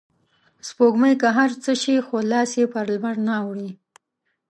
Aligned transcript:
سپوږمۍ 0.67 1.13
که 1.21 1.27
هر 1.37 1.49
څه 1.63 1.71
شي 1.81 1.95
خو 2.05 2.17
لاس 2.31 2.51
یې 2.59 2.65
په 2.73 2.79
لمرنه 2.89 3.33
اوړي 3.43 3.71